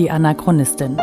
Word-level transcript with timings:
Die 0.00 0.10
Anachronistin. 0.10 0.98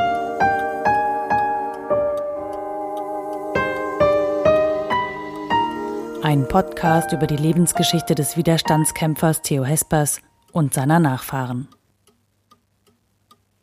Ein 6.24 6.48
Podcast 6.48 7.14
über 7.14 7.28
die 7.28 7.36
Lebensgeschichte 7.36 8.16
des 8.16 8.38
Widerstandskämpfers 8.38 9.44
Theo 9.44 9.64
Hespers 9.64 10.20
und 10.52 10.74
seiner 10.74 10.98
Nachfahren. 10.98 11.68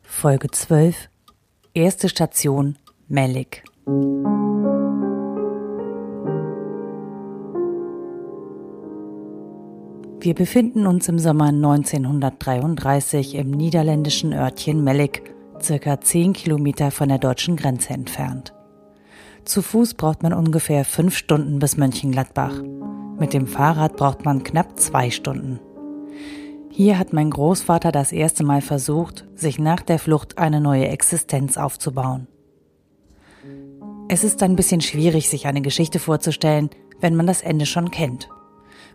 Folge 0.03 0.49
12. 0.49 1.09
Erste 1.73 2.07
Station 2.07 2.77
Melik. 3.09 3.65
Wir 10.25 10.33
befinden 10.33 10.87
uns 10.87 11.07
im 11.07 11.19
Sommer 11.19 11.49
1933 11.49 13.35
im 13.35 13.51
niederländischen 13.51 14.33
Örtchen 14.33 14.83
Melik, 14.83 15.21
circa 15.61 16.01
10 16.01 16.33
Kilometer 16.33 16.89
von 16.89 17.09
der 17.09 17.19
deutschen 17.19 17.55
Grenze 17.55 17.93
entfernt. 17.93 18.51
Zu 19.43 19.61
Fuß 19.61 19.93
braucht 19.93 20.23
man 20.23 20.33
ungefähr 20.33 20.83
fünf 20.83 21.15
Stunden 21.15 21.59
bis 21.59 21.77
Mönchengladbach. 21.77 22.59
Mit 23.19 23.33
dem 23.33 23.45
Fahrrad 23.45 23.97
braucht 23.97 24.25
man 24.25 24.41
knapp 24.41 24.79
zwei 24.79 25.11
Stunden. 25.11 25.59
Hier 26.71 26.97
hat 26.97 27.13
mein 27.13 27.29
Großvater 27.29 27.91
das 27.91 28.11
erste 28.11 28.43
Mal 28.43 28.61
versucht, 28.61 29.25
sich 29.35 29.59
nach 29.59 29.83
der 29.83 29.99
Flucht 29.99 30.39
eine 30.39 30.59
neue 30.59 30.87
Existenz 30.87 31.55
aufzubauen. 31.55 32.25
Es 34.07 34.23
ist 34.23 34.41
ein 34.41 34.55
bisschen 34.55 34.81
schwierig, 34.81 35.29
sich 35.29 35.45
eine 35.45 35.61
Geschichte 35.61 35.99
vorzustellen, 35.99 36.71
wenn 36.99 37.15
man 37.15 37.27
das 37.27 37.43
Ende 37.43 37.67
schon 37.67 37.91
kennt 37.91 38.27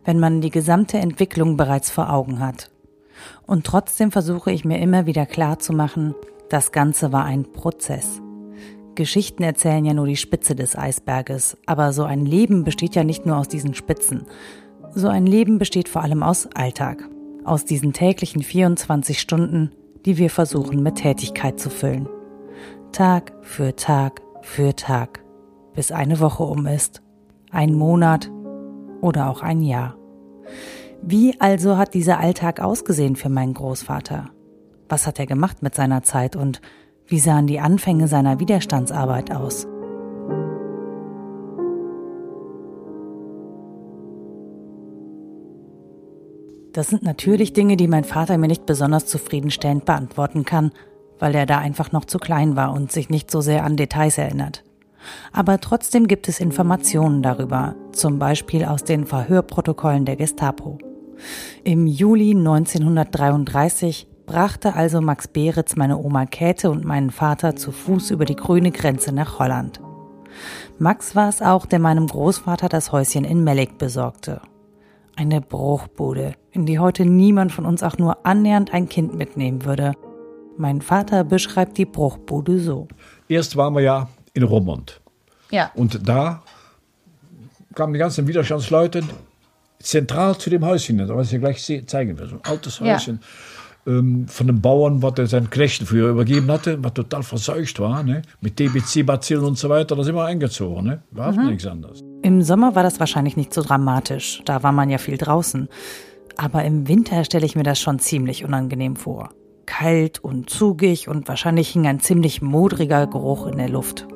wenn 0.05 0.19
man 0.19 0.41
die 0.41 0.51
gesamte 0.51 0.99
Entwicklung 0.99 1.57
bereits 1.57 1.91
vor 1.91 2.13
Augen 2.13 2.41
hat. 2.41 2.71
Und 3.47 3.67
trotzdem 3.67 4.11
versuche 4.11 4.51
ich 4.51 4.65
mir 4.65 4.79
immer 4.79 5.07
wieder 5.07 5.27
klar 5.27 5.59
zu 5.59 5.73
machen, 5.73 6.15
das 6.49 6.73
Ganze 6.73 7.13
war 7.13 7.25
ein 7.25 7.53
Prozess. 7.53 8.21
Geschichten 8.95 9.43
erzählen 9.43 9.85
ja 9.85 9.95
nur 9.95 10.07
die 10.07 10.17
Spitze 10.17 10.55
des 10.55 10.77
Eisberges, 10.77 11.57
aber 11.65 11.93
so 11.93 12.05
ein 12.05 12.27
Leben 12.27 12.65
besteht 12.65 12.95
ja 12.95 13.05
nicht 13.05 13.25
nur 13.25 13.37
aus 13.37 13.49
diesen 13.49 13.75
Spitzen. 13.75 14.27
So 14.95 15.09
ein 15.09 15.27
Leben 15.27 15.59
besteht 15.59 15.89
vor 15.89 16.03
allem 16.03 16.23
aus 16.23 16.49
Alltag, 16.55 17.09
aus 17.45 17.65
diesen 17.65 17.93
täglichen 17.93 18.43
24 18.43 19.21
Stunden, 19.21 19.71
die 20.05 20.19
wir 20.19 20.31
versuchen 20.31 20.83
mit 20.83 20.97
Tätigkeit 20.97 21.61
zu 21.61 21.71
füllen. 21.71 22.09
Tag 22.93 23.33
für 23.43 23.77
Tag 23.77 24.21
für 24.43 24.75
Tag, 24.75 25.23
bis 25.75 25.93
eine 25.93 26.19
Woche 26.21 26.43
um 26.43 26.67
ist, 26.67 27.03
ein 27.51 27.75
Monat 27.75 28.31
oder 29.01 29.31
auch 29.31 29.43
ein 29.43 29.63
Jahr. 29.63 30.00
Wie 31.03 31.41
also 31.41 31.77
hat 31.77 31.95
dieser 31.95 32.21
Alltag 32.21 32.61
ausgesehen 32.61 33.17
für 33.17 33.29
meinen 33.29 33.55
Großvater? 33.55 34.31
Was 34.89 35.07
hat 35.07 35.19
er 35.19 35.27
gemacht 35.27 35.63
mit 35.63 35.75
seiner 35.75 36.03
Zeit 36.03 36.37
und 36.37 36.61
wie 37.07 37.19
sahen 37.19 37.47
die 37.47 37.61
Anfänge 37.61 38.07
seiner 38.07 38.39
Widerstandsarbeit 38.39 39.33
aus? 39.33 39.67
Das 46.73 46.89
sind 46.89 47.03
natürlich 47.03 47.53
Dinge, 47.53 47.77
die 47.77 47.89
mein 47.89 48.05
Vater 48.05 48.39
mir 48.39 48.47
nicht 48.47 48.65
besonders 48.65 49.07
zufriedenstellend 49.07 49.85
beantworten 49.85 50.45
kann, 50.45 50.71
weil 51.19 51.35
er 51.35 51.47
da 51.47 51.59
einfach 51.59 51.93
noch 51.93 52.05
zu 52.05 52.19
klein 52.19 52.55
war 52.57 52.73
und 52.73 52.93
sich 52.93 53.11
nicht 53.11 53.31
so 53.31 53.41
sehr 53.41 53.65
an 53.65 53.77
Details 53.77 54.19
erinnert. 54.19 54.63
Aber 55.33 55.61
trotzdem 55.61 56.07
gibt 56.07 56.29
es 56.29 56.41
Informationen 56.41 57.23
darüber, 57.23 57.75
zum 57.93 58.19
Beispiel 58.19 58.65
aus 58.65 58.85
den 58.85 59.07
Verhörprotokollen 59.07 60.05
der 60.05 60.17
Gestapo. 60.17 60.79
Im 61.65 61.87
Juli 61.87 62.31
1933 62.31 64.09
brachte 64.27 64.75
also 64.75 65.01
Max 65.01 65.29
Beritz 65.29 65.77
meine 65.77 65.99
Oma 65.99 66.27
Käthe 66.27 66.71
und 66.71 66.85
meinen 66.85 67.11
Vater 67.11 67.57
zu 67.57 67.73
Fuß 67.73 68.13
über 68.13 68.25
die 68.25 68.37
grüne 68.37 68.71
Grenze 68.71 69.13
nach 69.13 69.39
Holland. 69.39 69.81
Max 70.79 71.17
war 71.17 71.29
es 71.29 71.43
auch, 71.43 71.67
der 71.67 71.79
meinem 71.79 72.07
Großvater 72.07 72.69
das 72.69 72.93
Häuschen 72.93 73.25
in 73.25 73.45
Mellik 73.45 73.77
besorgte. 73.77 74.41
Eine 75.17 75.41
Bruchbude, 75.41 76.35
in 76.53 76.65
die 76.65 76.79
heute 76.79 77.05
niemand 77.05 77.53
von 77.53 77.67
uns 77.67 77.83
auch 77.83 77.99
nur 77.99 78.25
annähernd 78.25 78.73
ein 78.73 78.89
Kind 78.89 79.15
mitnehmen 79.15 79.65
würde. 79.65 79.93
Mein 80.57 80.81
Vater 80.81 81.25
beschreibt 81.25 81.77
die 81.77 81.85
Bruchbude 81.85 82.59
so. 82.59 82.89
Erst 83.29 83.57
waren 83.57 83.75
wir 83.75 83.83
ja 83.83 84.09
in 84.33 84.45
Roermond. 84.45 85.01
Ja. 85.51 85.71
Und 85.75 86.09
da 86.09 86.43
kamen 87.75 87.93
die 87.93 87.99
ganzen 87.99 88.27
Widerstandsleute 88.27 89.03
zentral 89.81 90.37
zu 90.39 90.51
dem 90.51 90.65
Häuschen, 90.65 90.99
das 90.99 91.09
was 91.09 91.33
ich 91.33 91.41
gleich 91.41 91.65
zeigen 91.87 92.19
will. 92.19 92.29
So 92.29 92.37
ein 92.37 92.45
altes 92.45 92.81
Häuschen. 92.81 93.21
Ja. 93.23 93.27
Ähm, 93.87 94.29
von 94.29 94.47
dem 94.47 94.61
Bauern, 94.61 95.03
was 95.03 95.15
er 95.17 95.27
seinen 95.27 95.49
Knechten 95.49 95.87
früher 95.87 96.11
übergeben 96.11 96.51
hatte, 96.51 96.83
was 96.85 96.93
total 96.93 97.23
verseucht 97.23 97.81
war, 97.81 98.03
ne? 98.03 98.21
mit 98.43 98.59
TBC-Bazillen 98.59 99.43
und 99.43 99.57
so 99.57 99.71
weiter, 99.71 99.97
da 99.97 100.05
sind 100.05 100.15
wir 100.15 100.25
eingezogen. 100.25 100.85
Ne? 100.85 101.03
War 101.13 101.33
mhm. 101.33 101.47
nichts 101.47 101.67
anderes. 101.67 102.05
Im 102.23 102.43
Sommer 102.43 102.75
war 102.75 102.83
das 102.83 103.01
wahrscheinlich 103.01 103.39
nicht 103.39 103.55
so 103.55 103.63
dramatisch, 103.63 104.43
da 104.45 104.63
war 104.63 104.73
man 104.73 104.91
ja 104.91 104.99
viel 104.99 105.17
draußen. 105.17 105.69
Aber 106.37 106.63
im 106.65 106.89
Winter 106.89 107.25
stelle 107.25 107.47
ich 107.47 107.57
mir 107.57 107.63
das 107.63 107.81
schon 107.81 107.99
ziemlich 107.99 108.45
unangenehm 108.45 108.97
vor. 108.97 109.31
Kalt 109.65 110.19
und 110.19 110.51
zugig 110.51 111.09
und 111.09 111.29
wahrscheinlich 111.29 111.71
hing 111.71 111.87
ein 111.87 112.01
ziemlich 112.01 112.43
modriger 112.43 113.07
Geruch 113.07 113.47
in 113.47 113.57
der 113.57 113.69
Luft 113.71 114.07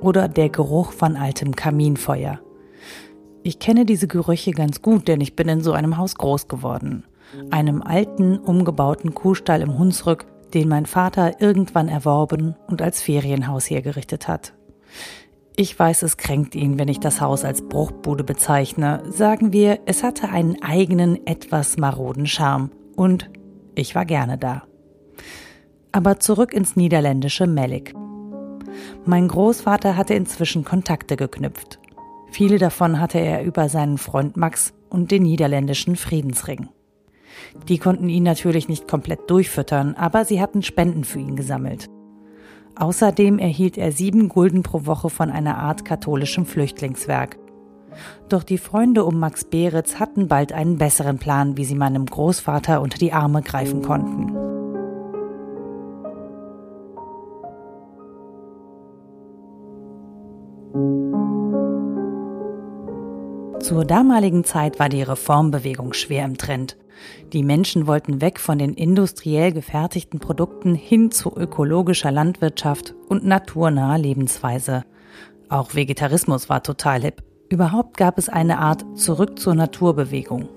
oder 0.00 0.28
der 0.28 0.48
Geruch 0.48 0.92
von 0.92 1.16
altem 1.16 1.56
Kaminfeuer. 1.56 2.40
Ich 3.48 3.58
kenne 3.58 3.86
diese 3.86 4.08
Gerüche 4.08 4.50
ganz 4.50 4.82
gut, 4.82 5.08
denn 5.08 5.22
ich 5.22 5.34
bin 5.34 5.48
in 5.48 5.62
so 5.62 5.72
einem 5.72 5.96
Haus 5.96 6.16
groß 6.16 6.48
geworden. 6.48 7.04
Einem 7.50 7.80
alten, 7.80 8.36
umgebauten 8.36 9.14
Kuhstall 9.14 9.62
im 9.62 9.78
Hunsrück, 9.78 10.26
den 10.52 10.68
mein 10.68 10.84
Vater 10.84 11.40
irgendwann 11.40 11.88
erworben 11.88 12.56
und 12.66 12.82
als 12.82 13.00
Ferienhaus 13.00 13.70
hergerichtet 13.70 14.28
hat. 14.28 14.52
Ich 15.56 15.78
weiß, 15.78 16.02
es 16.02 16.18
kränkt 16.18 16.56
ihn, 16.56 16.78
wenn 16.78 16.88
ich 16.88 17.00
das 17.00 17.22
Haus 17.22 17.42
als 17.46 17.66
Bruchbude 17.66 18.22
bezeichne. 18.22 19.02
Sagen 19.08 19.50
wir, 19.50 19.78
es 19.86 20.02
hatte 20.02 20.28
einen 20.28 20.62
eigenen, 20.62 21.26
etwas 21.26 21.78
maroden 21.78 22.26
Charme. 22.26 22.70
Und 22.96 23.30
ich 23.74 23.94
war 23.94 24.04
gerne 24.04 24.36
da. 24.36 24.64
Aber 25.90 26.20
zurück 26.20 26.52
ins 26.52 26.76
niederländische 26.76 27.46
Melik. 27.46 27.94
Mein 29.06 29.26
Großvater 29.26 29.96
hatte 29.96 30.12
inzwischen 30.12 30.66
Kontakte 30.66 31.16
geknüpft. 31.16 31.78
Viele 32.30 32.58
davon 32.58 33.00
hatte 33.00 33.18
er 33.18 33.42
über 33.42 33.68
seinen 33.68 33.98
Freund 33.98 34.36
Max 34.36 34.74
und 34.90 35.10
den 35.10 35.22
niederländischen 35.22 35.96
Friedensring. 35.96 36.68
Die 37.68 37.78
konnten 37.78 38.08
ihn 38.08 38.22
natürlich 38.22 38.68
nicht 38.68 38.88
komplett 38.88 39.30
durchfüttern, 39.30 39.94
aber 39.94 40.24
sie 40.24 40.40
hatten 40.40 40.62
Spenden 40.62 41.04
für 41.04 41.20
ihn 41.20 41.36
gesammelt. 41.36 41.88
Außerdem 42.76 43.38
erhielt 43.38 43.76
er 43.76 43.92
sieben 43.92 44.28
Gulden 44.28 44.62
pro 44.62 44.86
Woche 44.86 45.10
von 45.10 45.30
einer 45.30 45.58
Art 45.58 45.84
katholischem 45.84 46.46
Flüchtlingswerk. 46.46 47.38
Doch 48.28 48.44
die 48.44 48.58
Freunde 48.58 49.04
um 49.04 49.18
Max 49.18 49.44
Beritz 49.44 49.98
hatten 49.98 50.28
bald 50.28 50.52
einen 50.52 50.78
besseren 50.78 51.18
Plan, 51.18 51.56
wie 51.56 51.64
sie 51.64 51.74
meinem 51.74 52.06
Großvater 52.06 52.80
unter 52.80 52.98
die 52.98 53.12
Arme 53.12 53.42
greifen 53.42 53.82
konnten. 53.82 54.57
Zur 63.68 63.84
damaligen 63.84 64.44
Zeit 64.44 64.78
war 64.78 64.88
die 64.88 65.02
Reformbewegung 65.02 65.92
schwer 65.92 66.24
im 66.24 66.38
Trend. 66.38 66.78
Die 67.34 67.42
Menschen 67.42 67.86
wollten 67.86 68.22
weg 68.22 68.40
von 68.40 68.58
den 68.58 68.72
industriell 68.72 69.52
gefertigten 69.52 70.20
Produkten 70.20 70.74
hin 70.74 71.10
zu 71.10 71.36
ökologischer 71.36 72.10
Landwirtschaft 72.10 72.94
und 73.10 73.26
naturnaher 73.26 73.98
Lebensweise. 73.98 74.86
Auch 75.50 75.74
Vegetarismus 75.74 76.48
war 76.48 76.62
total 76.62 77.02
hip. 77.02 77.22
Überhaupt 77.50 77.98
gab 77.98 78.16
es 78.16 78.30
eine 78.30 78.58
Art 78.58 78.86
Zurück 78.94 79.38
zur 79.38 79.54
Naturbewegung. 79.54 80.48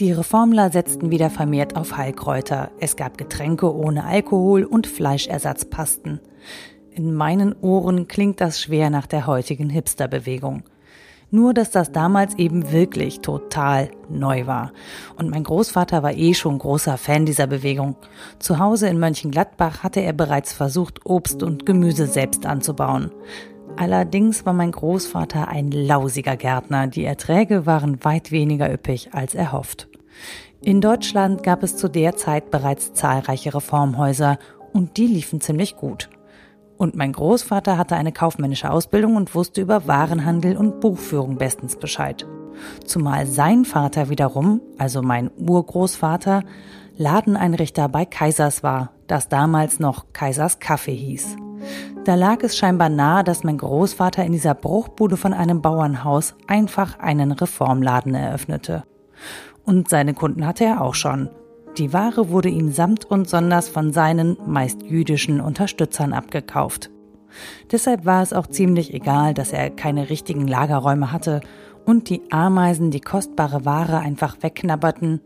Die 0.00 0.10
Reformler 0.10 0.70
setzten 0.70 1.12
wieder 1.12 1.30
vermehrt 1.30 1.76
auf 1.76 1.96
Heilkräuter. 1.96 2.72
Es 2.80 2.96
gab 2.96 3.18
Getränke 3.18 3.72
ohne 3.72 4.02
Alkohol 4.02 4.64
und 4.64 4.88
Fleischersatzpasten. 4.88 6.20
In 6.98 7.14
meinen 7.14 7.54
Ohren 7.60 8.08
klingt 8.08 8.40
das 8.40 8.60
schwer 8.60 8.90
nach 8.90 9.06
der 9.06 9.28
heutigen 9.28 9.70
Hipsterbewegung. 9.70 10.64
Nur, 11.30 11.54
dass 11.54 11.70
das 11.70 11.92
damals 11.92 12.34
eben 12.34 12.72
wirklich 12.72 13.20
total 13.20 13.92
neu 14.10 14.48
war. 14.48 14.72
Und 15.14 15.30
mein 15.30 15.44
Großvater 15.44 16.02
war 16.02 16.12
eh 16.12 16.34
schon 16.34 16.58
großer 16.58 16.98
Fan 16.98 17.24
dieser 17.24 17.46
Bewegung. 17.46 17.94
Zu 18.40 18.58
Hause 18.58 18.88
in 18.88 18.98
Mönchengladbach 18.98 19.84
hatte 19.84 20.00
er 20.00 20.12
bereits 20.12 20.52
versucht, 20.52 21.06
Obst 21.06 21.44
und 21.44 21.66
Gemüse 21.66 22.08
selbst 22.08 22.46
anzubauen. 22.46 23.12
Allerdings 23.76 24.44
war 24.44 24.52
mein 24.52 24.72
Großvater 24.72 25.46
ein 25.46 25.70
lausiger 25.70 26.36
Gärtner. 26.36 26.88
Die 26.88 27.04
Erträge 27.04 27.64
waren 27.64 28.04
weit 28.04 28.32
weniger 28.32 28.72
üppig 28.72 29.10
als 29.14 29.36
erhofft. 29.36 29.86
In 30.62 30.80
Deutschland 30.80 31.44
gab 31.44 31.62
es 31.62 31.76
zu 31.76 31.86
der 31.86 32.16
Zeit 32.16 32.50
bereits 32.50 32.92
zahlreiche 32.92 33.54
Reformhäuser 33.54 34.40
und 34.72 34.96
die 34.96 35.06
liefen 35.06 35.40
ziemlich 35.40 35.76
gut. 35.76 36.10
Und 36.78 36.94
mein 36.94 37.12
Großvater 37.12 37.76
hatte 37.76 37.96
eine 37.96 38.12
kaufmännische 38.12 38.70
Ausbildung 38.70 39.16
und 39.16 39.34
wusste 39.34 39.60
über 39.60 39.86
Warenhandel 39.88 40.56
und 40.56 40.80
Buchführung 40.80 41.36
bestens 41.36 41.76
Bescheid. 41.76 42.26
Zumal 42.86 43.26
sein 43.26 43.64
Vater 43.64 44.08
wiederum, 44.08 44.60
also 44.78 45.02
mein 45.02 45.30
Urgroßvater, 45.36 46.44
Ladeneinrichter 46.96 47.88
bei 47.88 48.04
Kaisers 48.04 48.62
war, 48.62 48.92
das 49.08 49.28
damals 49.28 49.80
noch 49.80 50.06
Kaisers 50.12 50.60
Kaffee 50.60 50.94
hieß. 50.94 51.36
Da 52.04 52.14
lag 52.14 52.42
es 52.42 52.56
scheinbar 52.56 52.88
nahe, 52.88 53.24
dass 53.24 53.44
mein 53.44 53.58
Großvater 53.58 54.24
in 54.24 54.32
dieser 54.32 54.54
Bruchbude 54.54 55.16
von 55.16 55.34
einem 55.34 55.60
Bauernhaus 55.60 56.34
einfach 56.46 56.98
einen 57.00 57.32
Reformladen 57.32 58.14
eröffnete. 58.14 58.84
Und 59.64 59.88
seine 59.88 60.14
Kunden 60.14 60.46
hatte 60.46 60.64
er 60.64 60.80
auch 60.80 60.94
schon. 60.94 61.28
Die 61.78 61.92
Ware 61.92 62.30
wurde 62.30 62.48
ihm 62.48 62.72
samt 62.72 63.04
und 63.04 63.28
sonders 63.28 63.68
von 63.68 63.92
seinen, 63.92 64.36
meist 64.46 64.82
jüdischen 64.82 65.40
Unterstützern 65.40 66.12
abgekauft. 66.12 66.90
Deshalb 67.70 68.04
war 68.04 68.20
es 68.20 68.32
auch 68.32 68.48
ziemlich 68.48 68.92
egal, 68.94 69.32
dass 69.32 69.52
er 69.52 69.70
keine 69.70 70.10
richtigen 70.10 70.48
Lagerräume 70.48 71.12
hatte 71.12 71.40
und 71.84 72.10
die 72.10 72.22
Ameisen 72.32 72.90
die 72.90 73.00
kostbare 73.00 73.64
Ware 73.64 73.98
einfach 73.98 74.38
wegknabberten 74.40 75.20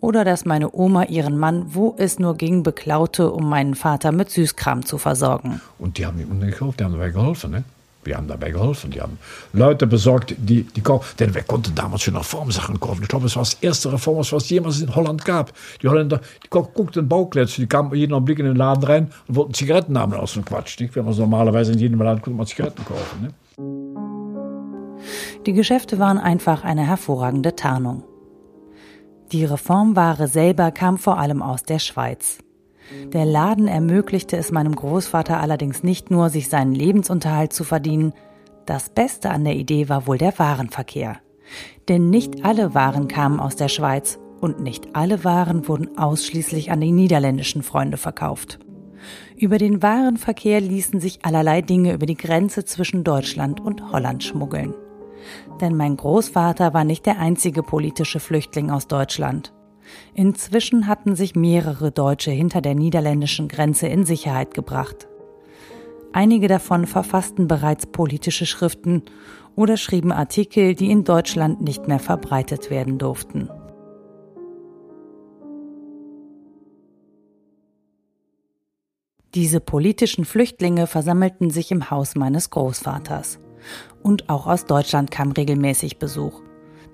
oder 0.00 0.24
dass 0.24 0.44
meine 0.44 0.72
Oma 0.72 1.04
ihren 1.04 1.38
Mann, 1.38 1.74
wo 1.74 1.96
es 1.98 2.20
nur 2.20 2.36
ging, 2.36 2.62
beklaute, 2.62 3.32
um 3.32 3.48
meinen 3.48 3.74
Vater 3.74 4.12
mit 4.12 4.30
Süßkram 4.30 4.84
zu 4.84 4.98
versorgen. 4.98 5.60
Und 5.80 5.98
die 5.98 6.06
haben 6.06 6.20
ihm 6.20 6.38
gekauft, 6.38 6.78
die 6.78 6.84
haben 6.84 6.92
dabei 6.92 7.10
geholfen, 7.10 7.50
ne? 7.50 7.64
Wir 8.06 8.16
haben 8.16 8.28
dabei 8.28 8.50
geholfen. 8.50 8.90
Die 8.90 9.00
haben 9.00 9.18
Leute 9.52 9.86
besorgt, 9.86 10.34
die, 10.38 10.62
die 10.62 10.80
kaufen. 10.80 11.16
Denn 11.18 11.34
wir 11.34 11.42
konnten 11.42 11.74
damals 11.74 12.02
schon 12.02 12.16
Reformsachen 12.16 12.80
kaufen. 12.80 13.02
Ich 13.02 13.08
glaube, 13.08 13.26
es 13.26 13.36
war 13.36 13.42
das 13.42 13.54
erste 13.54 13.92
Reform, 13.92 14.18
was 14.18 14.32
es 14.32 14.48
jemals 14.48 14.80
in 14.80 14.94
Holland 14.94 15.24
gab. 15.24 15.52
Die 15.82 15.88
Holländer, 15.88 16.20
die 16.44 16.48
guckten 16.48 17.08
Bauklötze, 17.08 17.60
die 17.60 17.66
kamen 17.66 17.94
jeden 17.94 18.12
Augenblick 18.12 18.38
in 18.38 18.46
den 18.46 18.56
Laden 18.56 18.84
rein 18.84 19.10
und 19.28 19.36
wollten 19.36 19.54
Zigaretten 19.54 19.98
haben 19.98 20.14
aus 20.14 20.34
dem 20.34 20.44
Quatsch. 20.44 20.80
Nicht? 20.80 20.94
Wenn 20.96 21.04
man 21.04 21.16
normalerweise 21.16 21.72
in 21.72 21.78
jedem 21.78 22.00
Laden 22.00 22.22
konnte 22.22 22.36
man 22.36 22.46
Zigaretten 22.46 22.84
kaufen. 22.84 23.22
Ne? 23.22 23.34
Die 25.46 25.52
Geschäfte 25.52 25.98
waren 25.98 26.18
einfach 26.18 26.64
eine 26.64 26.86
hervorragende 26.86 27.54
Tarnung. 27.54 28.04
Die 29.32 29.44
Reformware 29.44 30.28
selber 30.28 30.70
kam 30.70 30.98
vor 30.98 31.18
allem 31.18 31.42
aus 31.42 31.64
der 31.64 31.80
Schweiz. 31.80 32.38
Der 33.12 33.24
Laden 33.24 33.68
ermöglichte 33.68 34.36
es 34.36 34.52
meinem 34.52 34.74
Großvater 34.74 35.40
allerdings 35.40 35.82
nicht 35.82 36.10
nur, 36.10 36.30
sich 36.30 36.48
seinen 36.48 36.74
Lebensunterhalt 36.74 37.52
zu 37.52 37.64
verdienen, 37.64 38.12
das 38.66 38.88
Beste 38.88 39.30
an 39.30 39.44
der 39.44 39.54
Idee 39.54 39.88
war 39.88 40.06
wohl 40.06 40.18
der 40.18 40.38
Warenverkehr. 40.38 41.18
Denn 41.88 42.10
nicht 42.10 42.44
alle 42.44 42.74
Waren 42.74 43.06
kamen 43.06 43.38
aus 43.38 43.54
der 43.54 43.68
Schweiz 43.68 44.18
und 44.40 44.60
nicht 44.60 44.94
alle 44.94 45.24
Waren 45.24 45.68
wurden 45.68 45.96
ausschließlich 45.96 46.70
an 46.72 46.80
die 46.80 46.90
niederländischen 46.90 47.62
Freunde 47.62 47.96
verkauft. 47.96 48.58
Über 49.36 49.58
den 49.58 49.82
Warenverkehr 49.82 50.60
ließen 50.60 51.00
sich 51.00 51.24
allerlei 51.24 51.62
Dinge 51.62 51.92
über 51.92 52.06
die 52.06 52.16
Grenze 52.16 52.64
zwischen 52.64 53.04
Deutschland 53.04 53.60
und 53.60 53.92
Holland 53.92 54.24
schmuggeln. 54.24 54.74
Denn 55.60 55.76
mein 55.76 55.96
Großvater 55.96 56.74
war 56.74 56.84
nicht 56.84 57.06
der 57.06 57.18
einzige 57.18 57.62
politische 57.62 58.20
Flüchtling 58.20 58.70
aus 58.70 58.88
Deutschland. 58.88 59.52
Inzwischen 60.14 60.86
hatten 60.86 61.16
sich 61.16 61.34
mehrere 61.34 61.90
Deutsche 61.90 62.30
hinter 62.30 62.60
der 62.60 62.74
niederländischen 62.74 63.48
Grenze 63.48 63.86
in 63.86 64.04
Sicherheit 64.04 64.54
gebracht. 64.54 65.08
Einige 66.12 66.48
davon 66.48 66.86
verfassten 66.86 67.46
bereits 67.46 67.86
politische 67.86 68.46
Schriften 68.46 69.02
oder 69.54 69.76
schrieben 69.76 70.12
Artikel, 70.12 70.74
die 70.74 70.90
in 70.90 71.04
Deutschland 71.04 71.60
nicht 71.60 71.88
mehr 71.88 71.98
verbreitet 71.98 72.70
werden 72.70 72.98
durften. 72.98 73.50
Diese 79.34 79.60
politischen 79.60 80.24
Flüchtlinge 80.24 80.86
versammelten 80.86 81.50
sich 81.50 81.70
im 81.70 81.90
Haus 81.90 82.14
meines 82.14 82.48
Großvaters. 82.48 83.38
Und 84.02 84.30
auch 84.30 84.46
aus 84.46 84.64
Deutschland 84.64 85.10
kam 85.10 85.32
regelmäßig 85.32 85.98
Besuch. 85.98 86.40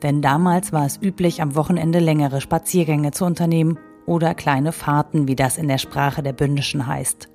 Denn 0.02 0.20
damals 0.20 0.72
war 0.72 0.84
es 0.84 1.00
üblich, 1.00 1.42
am 1.42 1.54
Wochenende 1.54 2.00
längere 2.00 2.40
Spaziergänge 2.40 3.12
zu 3.12 3.24
unternehmen 3.24 3.78
oder 4.06 4.34
kleine 4.34 4.72
Fahrten, 4.72 5.28
wie 5.28 5.36
das 5.36 5.58
in 5.58 5.68
der 5.68 5.78
Sprache 5.78 6.22
der 6.22 6.32
Bündischen 6.32 6.86
heißt. 6.86 7.28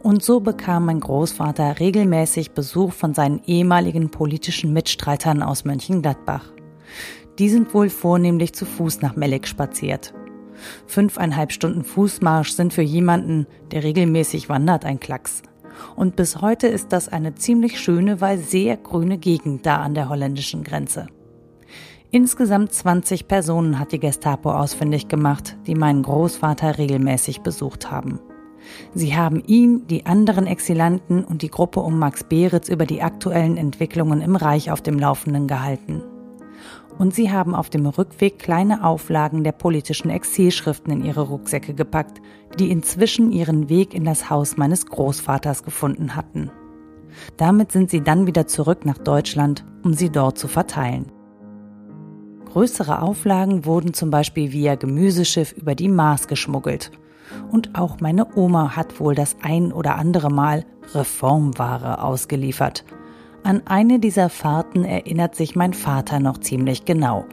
Und 0.00 0.22
so 0.22 0.38
bekam 0.38 0.86
mein 0.86 1.00
Großvater 1.00 1.80
regelmäßig 1.80 2.52
Besuch 2.52 2.92
von 2.92 3.14
seinen 3.14 3.42
ehemaligen 3.46 4.10
politischen 4.10 4.72
Mitstreitern 4.72 5.42
aus 5.42 5.64
Mönchengladbach. 5.64 6.52
Die 7.40 7.48
sind 7.48 7.74
wohl 7.74 7.90
vornehmlich 7.90 8.52
zu 8.52 8.64
Fuß 8.64 9.00
nach 9.02 9.16
Melek 9.16 9.48
spaziert. 9.48 10.14
Fünfeinhalb 10.86 11.52
Stunden 11.52 11.84
Fußmarsch 11.84 12.52
sind 12.52 12.72
für 12.72 12.82
jemanden, 12.82 13.46
der 13.72 13.82
regelmäßig 13.82 14.48
wandert, 14.48 14.84
ein 14.84 15.00
Klacks. 15.00 15.42
Und 15.94 16.16
bis 16.16 16.40
heute 16.40 16.66
ist 16.66 16.92
das 16.92 17.08
eine 17.08 17.34
ziemlich 17.34 17.80
schöne, 17.80 18.20
weil 18.20 18.38
sehr 18.38 18.76
grüne 18.76 19.18
Gegend 19.18 19.66
da 19.66 19.76
an 19.76 19.94
der 19.94 20.08
holländischen 20.08 20.64
Grenze. 20.64 21.06
Insgesamt 22.10 22.72
20 22.72 23.28
Personen 23.28 23.78
hat 23.78 23.92
die 23.92 24.00
Gestapo 24.00 24.50
ausfindig 24.50 25.08
gemacht, 25.08 25.58
die 25.66 25.74
meinen 25.74 26.02
Großvater 26.02 26.78
regelmäßig 26.78 27.42
besucht 27.42 27.90
haben. 27.90 28.18
Sie 28.94 29.14
haben 29.14 29.42
ihn, 29.46 29.86
die 29.88 30.06
anderen 30.06 30.46
Exilanten 30.46 31.22
und 31.22 31.42
die 31.42 31.50
Gruppe 31.50 31.80
um 31.80 31.98
Max 31.98 32.24
Beritz 32.24 32.70
über 32.70 32.86
die 32.86 33.02
aktuellen 33.02 33.58
Entwicklungen 33.58 34.22
im 34.22 34.36
Reich 34.36 34.70
auf 34.70 34.80
dem 34.80 34.98
Laufenden 34.98 35.46
gehalten. 35.48 36.02
Und 36.98 37.14
sie 37.14 37.30
haben 37.30 37.54
auf 37.54 37.68
dem 37.68 37.84
Rückweg 37.84 38.38
kleine 38.38 38.84
Auflagen 38.84 39.44
der 39.44 39.52
politischen 39.52 40.10
Exilschriften 40.10 40.92
in 40.92 41.04
ihre 41.04 41.28
Rucksäcke 41.28 41.74
gepackt, 41.74 42.22
die 42.58 42.70
inzwischen 42.70 43.32
ihren 43.32 43.68
Weg 43.68 43.92
in 43.92 44.04
das 44.04 44.30
Haus 44.30 44.56
meines 44.56 44.86
Großvaters 44.86 45.62
gefunden 45.62 46.16
hatten. 46.16 46.50
Damit 47.36 47.70
sind 47.70 47.90
sie 47.90 48.00
dann 48.00 48.26
wieder 48.26 48.46
zurück 48.46 48.86
nach 48.86 48.98
Deutschland, 48.98 49.66
um 49.84 49.92
sie 49.92 50.10
dort 50.10 50.38
zu 50.38 50.48
verteilen. 50.48 51.12
Größere 52.52 53.02
Auflagen 53.02 53.64
wurden 53.64 53.94
zum 53.94 54.10
Beispiel 54.10 54.52
via 54.52 54.74
Gemüseschiff 54.74 55.52
über 55.52 55.74
die 55.74 55.88
Maas 55.88 56.28
geschmuggelt. 56.28 56.90
Und 57.50 57.78
auch 57.78 58.00
meine 58.00 58.36
Oma 58.36 58.74
hat 58.74 59.00
wohl 59.00 59.14
das 59.14 59.36
ein 59.42 59.72
oder 59.72 59.96
andere 59.96 60.30
Mal 60.30 60.64
Reformware 60.94 62.02
ausgeliefert, 62.02 62.84
an 63.44 63.62
eine 63.66 63.98
dieser 63.98 64.28
Fahrten 64.28 64.84
erinnert 64.84 65.34
sich 65.34 65.56
mein 65.56 65.72
Vater 65.72 66.20
noch 66.20 66.38
ziemlich 66.38 66.84
genau. 66.84 67.24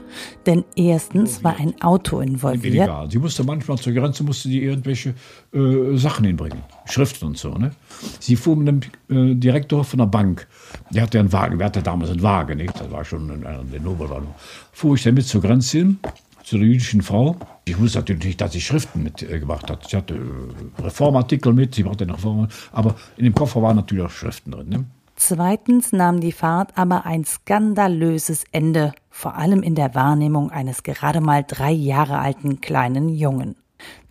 Denn 0.46 0.64
erstens 0.76 1.44
war 1.44 1.58
ein 1.58 1.82
Auto 1.82 2.20
involviert. 2.20 2.76
Illegal. 2.76 3.12
Sie 3.12 3.18
musste 3.18 3.44
manchmal 3.44 3.78
zur 3.80 3.92
Grenze 3.92 4.24
musste 4.24 4.48
die 4.48 4.64
irgendwelche 4.64 5.16
äh, 5.52 5.98
Sachen 5.98 6.26
hinbringen. 6.26 6.60
Schriften 6.86 7.26
und 7.26 7.38
so. 7.38 7.50
Ne? 7.56 7.72
Sie 8.20 8.36
fuhr 8.36 8.56
mit 8.56 8.68
dem 9.10 9.32
äh, 9.32 9.36
Direktor 9.36 9.84
von 9.84 9.98
der 10.00 10.06
Bank. 10.06 10.48
Der 10.90 11.04
hatte 11.04 11.20
einen 11.20 11.32
Wagen. 11.32 11.58
Der 11.58 11.68
hatte 11.68 11.82
damals 11.82 12.12
einen 12.12 12.22
Wagen. 12.22 12.58
Nicht? 12.58 12.80
Das 12.80 12.92
war 12.92 13.04
schon 13.04 13.30
ein, 13.30 13.46
ein 13.46 13.84
Nobelwagen. 13.84 14.28
Fuhr 14.72 14.96
ich 14.96 15.04
dann 15.04 15.16
mit 15.16 15.26
zur 15.26 15.42
Grenze 15.42 15.78
hin 15.78 16.00
zu 16.46 16.58
der 16.58 16.68
jüdischen 16.68 17.02
Frau. 17.02 17.36
Ich 17.66 17.80
wusste 17.80 18.00
natürlich 18.00 18.24
nicht, 18.24 18.42
dass 18.42 18.54
sie 18.54 18.62
Schriften 18.62 19.04
mitgebracht 19.04 19.70
hat. 19.70 19.90
Sie 19.90 19.98
hatte 19.98 20.14
äh, 20.14 20.82
Reformartikel 20.82 21.52
mit, 21.54 21.74
sie 21.74 21.84
brauchte 21.84 22.08
Reformen, 22.08 22.48
aber 22.72 22.96
in 23.18 23.26
dem 23.26 23.34
Koffer 23.34 23.62
waren 23.62 23.78
natürlich 23.78 24.06
auch 24.06 24.12
Schriften 24.12 24.52
drin. 24.52 24.70
Ne? 24.70 24.86
Zweitens 25.16 25.92
nahm 25.92 26.20
die 26.20 26.32
Fahrt 26.32 26.78
aber 26.78 27.06
ein 27.06 27.26
skandalöses 27.26 28.44
Ende, 28.52 28.94
vor 29.10 29.36
allem 29.36 29.64
in 29.64 29.74
der 29.74 29.96
Wahrnehmung 29.96 30.52
eines 30.52 30.84
gerade 30.84 31.22
mal 31.22 31.44
drei 31.48 31.72
Jahre 31.72 32.20
alten 32.20 32.62
kleinen 32.62 33.10
Jungen. 33.10 33.56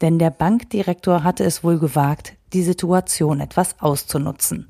Denn 0.01 0.19
der 0.19 0.31
Bankdirektor 0.31 1.23
hatte 1.23 1.45
es 1.45 1.63
wohl 1.63 1.79
gewagt, 1.79 2.35
die 2.53 2.63
Situation 2.63 3.41
etwas 3.41 3.81
auszunutzen. 3.81 4.69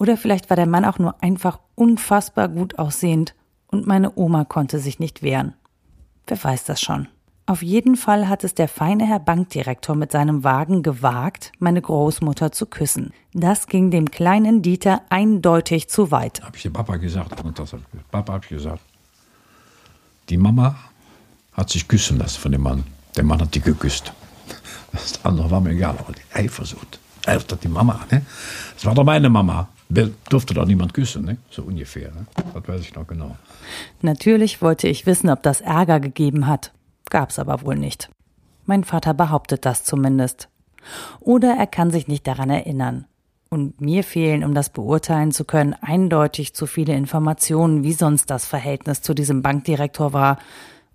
Oder 0.00 0.16
vielleicht 0.16 0.48
war 0.48 0.56
der 0.56 0.66
Mann 0.66 0.86
auch 0.86 0.98
nur 0.98 1.22
einfach 1.22 1.60
unfassbar 1.74 2.48
gut 2.48 2.78
aussehend 2.78 3.34
und 3.66 3.86
meine 3.86 4.16
Oma 4.16 4.44
konnte 4.44 4.78
sich 4.78 4.98
nicht 4.98 5.22
wehren. 5.22 5.52
Wer 6.26 6.42
weiß 6.42 6.64
das 6.64 6.80
schon. 6.80 7.06
Auf 7.44 7.62
jeden 7.62 7.96
Fall 7.96 8.26
hat 8.26 8.42
es 8.42 8.54
der 8.54 8.68
feine 8.68 9.06
Herr 9.06 9.18
Bankdirektor 9.20 9.94
mit 9.94 10.10
seinem 10.10 10.42
Wagen 10.42 10.82
gewagt, 10.82 11.52
meine 11.58 11.82
Großmutter 11.82 12.50
zu 12.50 12.64
küssen. 12.64 13.12
Das 13.34 13.66
ging 13.66 13.90
dem 13.90 14.10
kleinen 14.10 14.62
Dieter 14.62 15.02
eindeutig 15.10 15.90
zu 15.90 16.10
weit. 16.10 16.40
Hab 16.42 16.56
ich 16.56 16.62
dem 16.62 16.72
Papa 16.72 16.96
gesagt, 16.96 17.44
und 17.44 17.58
das 17.58 17.76
Papa 18.10 18.32
hab 18.32 18.44
ich 18.44 18.48
gesagt. 18.48 18.80
Die 20.30 20.38
Mama 20.38 20.76
hat 21.52 21.68
sich 21.68 21.86
küssen 21.86 22.18
lassen 22.18 22.40
von 22.40 22.52
dem 22.52 22.62
Mann. 22.62 22.84
Der 23.16 23.24
Mann 23.24 23.40
hat 23.40 23.54
die 23.54 23.60
geküsst. 23.60 24.14
Das 24.92 25.22
andere 25.26 25.50
war 25.50 25.60
mir 25.60 25.72
egal, 25.72 25.96
aber 25.98 26.14
die 26.14 26.38
Eifersucht. 26.38 26.98
Eifersucht 27.26 27.62
die 27.64 27.68
Mama, 27.68 28.00
ne? 28.10 28.24
Das 28.74 28.86
war 28.86 28.94
doch 28.94 29.04
meine 29.04 29.28
Mama. 29.28 29.68
Durfte 29.90 30.54
doch 30.54 30.66
niemand 30.66 30.94
küssen, 30.94 31.24
ne? 31.24 31.38
So 31.50 31.62
ungefähr, 31.62 32.10
ne? 32.12 32.26
Das 32.54 32.68
weiß 32.68 32.80
ich 32.82 32.94
noch 32.94 33.06
genau. 33.06 33.36
Natürlich 34.02 34.62
wollte 34.62 34.88
ich 34.88 35.04
wissen, 35.04 35.28
ob 35.30 35.42
das 35.42 35.60
Ärger 35.60 36.00
gegeben 36.00 36.46
hat 36.46 36.72
gab's 37.10 37.38
aber 37.38 37.62
wohl 37.62 37.76
nicht. 37.76 38.08
Mein 38.64 38.84
Vater 38.84 39.12
behauptet 39.12 39.66
das 39.66 39.84
zumindest. 39.84 40.48
Oder 41.18 41.56
er 41.56 41.66
kann 41.66 41.90
sich 41.90 42.08
nicht 42.08 42.26
daran 42.26 42.48
erinnern. 42.48 43.04
Und 43.50 43.80
mir 43.80 44.04
fehlen, 44.04 44.44
um 44.44 44.54
das 44.54 44.70
beurteilen 44.70 45.32
zu 45.32 45.44
können, 45.44 45.74
eindeutig 45.80 46.54
zu 46.54 46.66
viele 46.66 46.94
Informationen, 46.94 47.82
wie 47.82 47.92
sonst 47.92 48.30
das 48.30 48.46
Verhältnis 48.46 49.02
zu 49.02 49.12
diesem 49.12 49.42
Bankdirektor 49.42 50.12
war 50.12 50.38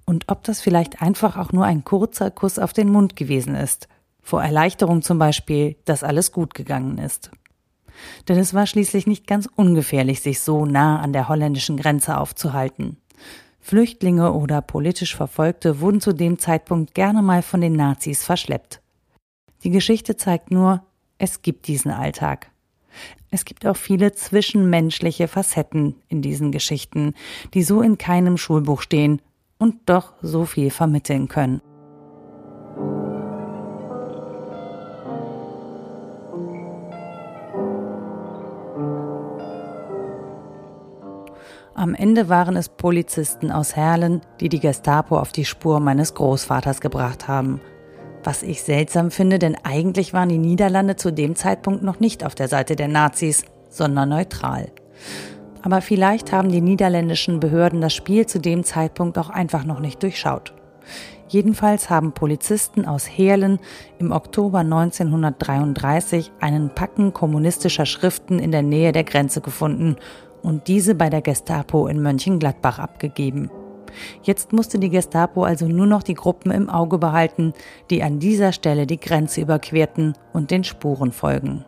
und 0.05 0.29
ob 0.29 0.43
das 0.45 0.61
vielleicht 0.61 1.01
einfach 1.01 1.35
auch 1.35 1.51
nur 1.51 1.65
ein 1.65 1.83
kurzer 1.83 2.31
Kuss 2.31 2.57
auf 2.57 2.71
den 2.71 2.89
Mund 2.89 3.17
gewesen 3.17 3.55
ist. 3.55 3.89
Vor 4.21 4.41
Erleichterung 4.41 5.01
zum 5.01 5.19
Beispiel, 5.19 5.75
dass 5.83 6.03
alles 6.03 6.31
gut 6.31 6.53
gegangen 6.53 6.97
ist. 6.97 7.29
Denn 8.27 8.37
es 8.37 8.53
war 8.53 8.67
schließlich 8.67 9.07
nicht 9.07 9.27
ganz 9.27 9.47
ungefährlich, 9.55 10.21
sich 10.21 10.41
so 10.41 10.65
nah 10.65 10.99
an 10.99 11.13
der 11.13 11.29
holländischen 11.29 11.77
Grenze 11.77 12.17
aufzuhalten. 12.17 12.97
Flüchtlinge 13.59 14.33
oder 14.33 14.61
politisch 14.61 15.15
Verfolgte 15.15 15.79
wurden 15.79 15.99
zu 15.99 16.13
dem 16.13 16.37
Zeitpunkt 16.37 16.93
gerne 16.93 17.21
mal 17.21 17.41
von 17.41 17.61
den 17.61 17.73
Nazis 17.73 18.23
verschleppt. 18.23 18.81
Die 19.63 19.71
Geschichte 19.71 20.17
zeigt 20.17 20.51
nur, 20.51 20.83
es 21.17 21.41
gibt 21.41 21.67
diesen 21.67 21.89
Alltag. 21.89 22.51
Es 23.31 23.43
gibt 23.43 23.65
auch 23.65 23.75
viele 23.75 24.11
zwischenmenschliche 24.11 25.27
Facetten 25.27 25.95
in 26.07 26.21
diesen 26.21 26.51
Geschichten, 26.51 27.13
die 27.53 27.63
so 27.63 27.81
in 27.81 27.97
keinem 27.97 28.37
Schulbuch 28.37 28.81
stehen 28.81 29.21
und 29.57 29.75
doch 29.87 30.13
so 30.21 30.45
viel 30.45 30.69
vermitteln 30.69 31.27
können. 31.27 31.61
Am 41.77 41.93
Ende 41.93 42.29
waren 42.29 42.55
es 42.55 42.69
Polizisten 42.69 43.51
aus 43.51 43.75
Herlen, 43.75 44.21
die 44.39 44.47
die 44.47 44.61
Gestapo 44.61 45.19
auf 45.19 45.33
die 45.33 45.43
Spur 45.43 45.81
meines 45.81 46.13
Großvaters 46.13 46.79
gebracht 46.79 47.27
haben. 47.27 47.59
Was 48.23 48.43
ich 48.43 48.63
seltsam 48.63 49.11
finde, 49.11 49.39
denn 49.39 49.57
eigentlich 49.61 50.13
waren 50.13 50.29
die 50.29 50.37
Niederlande 50.37 50.95
zu 50.95 51.11
dem 51.11 51.35
Zeitpunkt 51.35 51.83
noch 51.83 51.99
nicht 51.99 52.25
auf 52.25 52.33
der 52.33 52.47
Seite 52.47 52.77
der 52.77 52.87
Nazis, 52.87 53.43
sondern 53.69 54.07
neutral. 54.07 54.71
Aber 55.63 55.81
vielleicht 55.81 56.31
haben 56.31 56.49
die 56.49 56.61
niederländischen 56.61 57.41
Behörden 57.41 57.81
das 57.81 57.93
Spiel 57.93 58.25
zu 58.25 58.39
dem 58.39 58.63
Zeitpunkt 58.63 59.17
auch 59.17 59.29
einfach 59.29 59.65
noch 59.65 59.81
nicht 59.81 60.01
durchschaut. 60.01 60.53
Jedenfalls 61.27 61.89
haben 61.89 62.13
Polizisten 62.13 62.85
aus 62.85 63.05
Heerlen 63.05 63.59
im 63.99 64.13
Oktober 64.13 64.59
1933 64.59 66.31
einen 66.39 66.69
Packen 66.69 67.11
kommunistischer 67.11 67.85
Schriften 67.85 68.39
in 68.39 68.51
der 68.51 68.61
Nähe 68.61 68.93
der 68.93 69.03
Grenze 69.03 69.41
gefunden 69.41 69.97
und 70.45 70.67
diese 70.67 70.93
bei 70.93 71.09
der 71.09 71.23
Gestapo 71.23 71.87
in 71.87 72.03
Mönchengladbach 72.03 72.77
abgegeben. 72.77 73.49
Jetzt 74.21 74.53
musste 74.53 74.77
die 74.77 74.89
Gestapo 74.89 75.43
also 75.43 75.67
nur 75.67 75.87
noch 75.87 76.03
die 76.03 76.13
Gruppen 76.13 76.51
im 76.51 76.69
Auge 76.69 76.99
behalten, 76.99 77.53
die 77.89 78.03
an 78.03 78.19
dieser 78.19 78.51
Stelle 78.51 78.85
die 78.85 78.99
Grenze 78.99 79.41
überquerten 79.41 80.13
und 80.33 80.51
den 80.51 80.63
Spuren 80.63 81.11
folgen. 81.11 81.65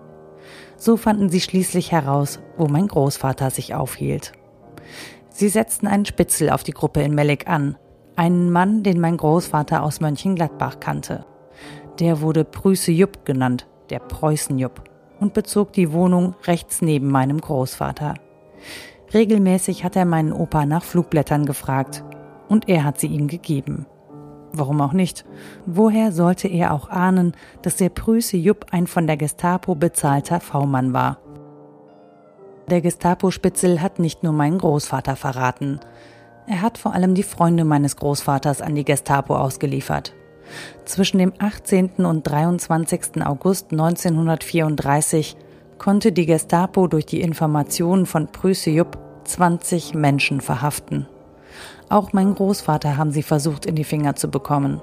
So 0.75 0.96
fanden 0.96 1.29
sie 1.29 1.41
schließlich 1.41 1.91
heraus, 1.91 2.39
wo 2.55 2.67
mein 2.67 2.88
Großvater 2.88 3.50
sich 3.50 3.74
aufhielt. 3.74 4.34
Sie 5.29 5.50
setzten 5.50 5.88
einen 5.88 6.05
Spitzel 6.05 6.51
auf 6.51 6.63
die 6.63 6.72
Gruppe 6.72 7.01
in 7.01 7.15
Melek 7.15 7.48
an, 7.48 7.77
einen 8.15 8.51
Mann, 8.51 8.84
den 8.84 9.00
mein 9.00 9.17
Großvater 9.17 9.81
aus 9.81 10.01
Mönchengladbach 10.01 10.79
kannte. 10.79 11.25
Der 12.00 12.22
wurde 12.22 12.43
Prüße 12.43 12.91
Jupp 12.91 13.25
genannt, 13.25 13.67
der 13.89 14.00
Preußen 14.00 14.60
Jupp, 14.60 14.84
und 15.19 15.34
bezog 15.34 15.74
die 15.74 15.91
Wohnung 15.93 16.36
rechts 16.46 16.84
neben 16.84 17.10
meinem 17.10 17.41
Großvater. 17.41 18.15
Regelmäßig 19.14 19.84
hat 19.84 19.96
er 19.96 20.06
meinen 20.06 20.34
Opa 20.34 20.66
nach 20.66 20.84
Flugblättern 20.84 21.46
gefragt 21.46 22.04
und 22.50 22.68
er 22.68 22.84
hat 22.84 23.00
sie 23.00 23.08
ihm 23.08 23.28
gegeben. 23.28 23.86
Warum 24.52 24.82
auch 24.82 24.94
nicht? 24.94 25.26
Woher 25.66 26.12
sollte 26.12 26.48
er 26.48 26.74
auch 26.74 26.90
ahnen, 26.90 27.34
dass 27.62 27.76
der 27.76 27.90
Prüße 27.90 28.38
Jupp 28.38 28.68
ein 28.72 28.88
von 28.88 29.08
der 29.08 29.18
Gestapo 29.18 29.76
bezahlter 29.76 30.40
V-Mann 30.40 30.94
war? 30.94 31.20
Der 32.70 32.82
Gestapo-Spitzel 32.82 33.82
hat 33.82 34.00
nicht 34.00 34.24
nur 34.24 34.34
meinen 34.34 34.58
Großvater 34.58 35.16
verraten. 35.16 35.80
Er 36.48 36.62
hat 36.62 36.78
vor 36.78 36.94
allem 36.94 37.14
die 37.14 37.24
Freunde 37.24 37.66
meines 37.66 37.96
Großvaters 37.96 38.62
an 38.62 38.76
die 38.76 38.86
Gestapo 38.86 39.38
ausgeliefert. 39.38 40.14
Zwischen 40.86 41.18
dem 41.18 41.34
18. 41.40 42.06
und 42.06 42.24
23. 42.24 43.26
August 43.26 43.72
1934 43.72 45.38
konnte 45.77 46.12
die 46.12 46.25
Gestapo 46.25 46.88
durch 46.88 47.05
die 47.05 47.22
Informationen 47.22 48.05
von 48.05 48.27
Prüse 48.27 48.69
Jupp 48.69 48.98
20 49.25 49.93
Menschen 49.93 50.41
verhaften. 50.41 51.07
Auch 51.89 52.13
mein 52.13 52.36
Großvater 52.36 52.98
haben 52.98 53.12
sie 53.12 53.24
versucht 53.24 53.65
in 53.65 53.75
die 53.75 53.84
Finger 53.84 54.15
zu 54.15 54.29
bekommen. 54.29 54.81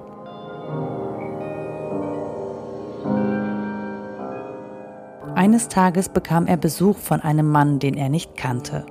Eines 5.34 5.68
Tages 5.68 6.08
bekam 6.08 6.46
er 6.46 6.56
Besuch 6.56 6.96
von 6.96 7.20
einem 7.20 7.50
Mann, 7.50 7.78
den 7.78 7.94
er 7.94 8.08
nicht 8.08 8.36
kannte. 8.36 8.86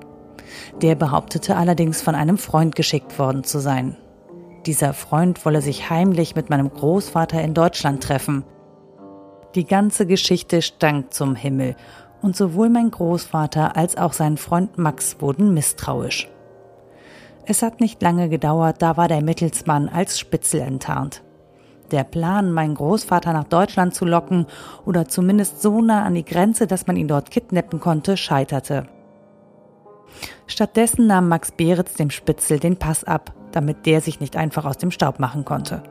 Der 0.82 0.96
behauptete 0.96 1.56
allerdings 1.56 2.02
von 2.02 2.16
einem 2.16 2.38
Freund 2.38 2.76
geschickt 2.76 3.18
worden 3.18 3.44
zu 3.44 3.60
sein. 3.60 3.96
Dieser 4.66 4.94
Freund 4.94 5.46
wolle 5.46 5.62
sich 5.62 5.90
heimlich 5.90 6.36
mit 6.36 6.50
meinem 6.50 6.70
Großvater 6.70 7.42
in 7.42 7.54
Deutschland 7.54 8.04
treffen. 8.04 8.44
Die 9.56 9.66
ganze 9.66 10.08
Geschichte 10.08 10.64
stank 10.64 11.14
zum 11.14 11.36
Himmel 11.36 11.76
und 12.24 12.36
sowohl 12.36 12.70
mein 12.70 12.90
Großvater 12.90 13.78
als 13.78 13.98
auch 13.98 14.14
sein 14.14 14.38
Freund 14.38 14.80
Max 14.80 15.18
wurden 15.20 15.54
misstrauisch. 15.54 16.28
Es 17.46 17.62
hat 17.62 17.80
nicht 17.80 18.02
lange 18.02 18.30
gedauert, 18.30 18.82
da 18.82 18.98
war 18.98 19.08
der 19.08 19.22
Mittelsmann 19.22 19.90
als 19.90 20.18
Spitzel 20.18 20.62
enttarnt. 20.62 21.22
Der 21.92 22.04
Plan, 22.04 22.52
meinen 22.52 22.74
Großvater 22.74 23.34
nach 23.34 23.44
Deutschland 23.44 23.94
zu 23.94 24.06
locken 24.06 24.48
oder 24.86 25.08
zumindest 25.08 25.62
so 25.62 25.82
nah 25.82 26.04
an 26.04 26.16
die 26.16 26.26
Grenze, 26.26 26.66
dass 26.66 26.88
man 26.88 26.96
ihn 26.96 27.08
dort 27.08 27.30
kidnappen 27.30 27.80
konnte, 27.80 28.18
scheiterte. 28.18 28.88
Stattdessen 30.48 31.06
nahm 31.06 31.28
Max 31.28 31.52
Beretz 31.52 31.94
dem 31.94 32.10
Spitzel 32.10 32.60
den 32.60 32.78
Pass 32.78 33.04
ab, 33.04 33.34
damit 33.56 33.86
der 33.86 34.02
sich 34.02 34.20
nicht 34.20 34.36
einfach 34.36 34.66
aus 34.66 34.78
dem 34.78 34.92
Staub 34.92 35.20
machen 35.20 35.46
konnte. 35.46 35.82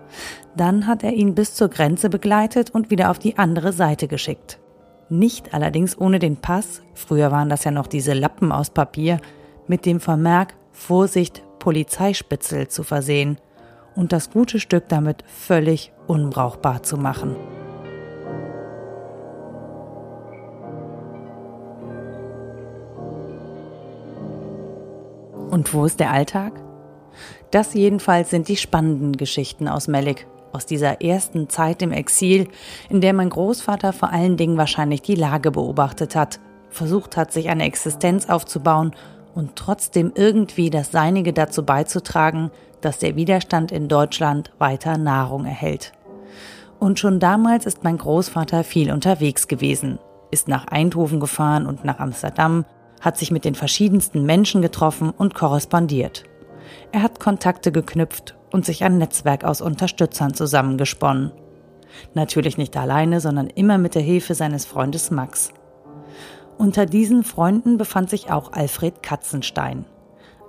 Dann 0.56 0.86
hat 0.86 1.02
er 1.02 1.12
ihn 1.12 1.34
bis 1.34 1.54
zur 1.54 1.68
Grenze 1.68 2.10
begleitet 2.10 2.70
und 2.70 2.90
wieder 2.90 3.10
auf 3.10 3.18
die 3.18 3.38
andere 3.38 3.72
Seite 3.72 4.08
geschickt. 4.08 4.58
Nicht 5.08 5.54
allerdings 5.54 5.98
ohne 5.98 6.18
den 6.18 6.36
Pass, 6.36 6.82
früher 6.94 7.30
waren 7.30 7.48
das 7.48 7.64
ja 7.64 7.70
noch 7.70 7.86
diese 7.86 8.14
Lappen 8.14 8.52
aus 8.52 8.70
Papier, 8.70 9.20
mit 9.66 9.86
dem 9.86 10.00
Vermerk 10.00 10.54
Vorsicht 10.72 11.42
Polizeispitzel 11.58 12.68
zu 12.68 12.82
versehen 12.82 13.38
und 13.94 14.12
das 14.12 14.30
gute 14.30 14.58
Stück 14.58 14.88
damit 14.88 15.22
völlig 15.26 15.92
unbrauchbar 16.06 16.82
zu 16.82 16.96
machen. 16.96 17.36
Und 25.50 25.74
wo 25.74 25.84
ist 25.84 26.00
der 26.00 26.10
Alltag? 26.10 26.61
Das 27.52 27.74
jedenfalls 27.74 28.30
sind 28.30 28.48
die 28.48 28.56
spannenden 28.56 29.12
Geschichten 29.12 29.68
aus 29.68 29.86
Melik, 29.86 30.26
aus 30.52 30.64
dieser 30.64 31.02
ersten 31.02 31.50
Zeit 31.50 31.82
im 31.82 31.92
Exil, 31.92 32.48
in 32.88 33.02
der 33.02 33.12
mein 33.12 33.28
Großvater 33.28 33.92
vor 33.92 34.10
allen 34.10 34.38
Dingen 34.38 34.56
wahrscheinlich 34.56 35.02
die 35.02 35.14
Lage 35.14 35.50
beobachtet 35.50 36.16
hat, 36.16 36.40
versucht 36.70 37.18
hat, 37.18 37.30
sich 37.30 37.50
eine 37.50 37.64
Existenz 37.64 38.30
aufzubauen 38.30 38.92
und 39.34 39.54
trotzdem 39.54 40.12
irgendwie 40.14 40.70
das 40.70 40.92
Seinige 40.92 41.34
dazu 41.34 41.62
beizutragen, 41.62 42.50
dass 42.80 42.98
der 42.98 43.16
Widerstand 43.16 43.70
in 43.70 43.86
Deutschland 43.86 44.50
weiter 44.58 44.96
Nahrung 44.96 45.44
erhält. 45.44 45.92
Und 46.78 46.98
schon 46.98 47.20
damals 47.20 47.66
ist 47.66 47.84
mein 47.84 47.98
Großvater 47.98 48.64
viel 48.64 48.90
unterwegs 48.90 49.46
gewesen, 49.46 49.98
ist 50.30 50.48
nach 50.48 50.68
Eindhoven 50.68 51.20
gefahren 51.20 51.66
und 51.66 51.84
nach 51.84 51.98
Amsterdam, 51.98 52.64
hat 53.02 53.18
sich 53.18 53.30
mit 53.30 53.44
den 53.44 53.54
verschiedensten 53.54 54.24
Menschen 54.24 54.62
getroffen 54.62 55.10
und 55.10 55.34
korrespondiert. 55.34 56.24
Er 56.92 57.02
hat 57.02 57.20
Kontakte 57.20 57.72
geknüpft 57.72 58.36
und 58.50 58.66
sich 58.66 58.84
ein 58.84 58.98
Netzwerk 58.98 59.44
aus 59.44 59.62
Unterstützern 59.62 60.34
zusammengesponnen. 60.34 61.32
Natürlich 62.12 62.58
nicht 62.58 62.76
alleine, 62.76 63.20
sondern 63.20 63.46
immer 63.46 63.78
mit 63.78 63.94
der 63.94 64.02
Hilfe 64.02 64.34
seines 64.34 64.66
Freundes 64.66 65.10
Max. 65.10 65.52
Unter 66.58 66.84
diesen 66.84 67.24
Freunden 67.24 67.78
befand 67.78 68.10
sich 68.10 68.30
auch 68.30 68.52
Alfred 68.52 69.02
Katzenstein, 69.02 69.86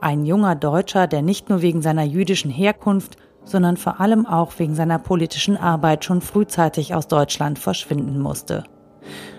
ein 0.02 0.26
junger 0.26 0.56
Deutscher, 0.56 1.08
der 1.08 1.22
nicht 1.22 1.50
nur 1.50 1.62
wegen 1.62 1.82
seiner 1.82 2.04
jüdischen 2.04 2.52
Herkunft, 2.52 3.16
sondern 3.46 3.78
vor 3.78 4.02
allem 4.02 4.26
auch 4.26 4.52
wegen 4.58 4.76
seiner 4.76 5.00
politischen 5.00 5.56
Arbeit 5.56 6.04
schon 6.04 6.20
frühzeitig 6.20 6.94
aus 6.94 7.08
Deutschland 7.08 7.58
verschwinden 7.58 8.20
musste. 8.20 8.66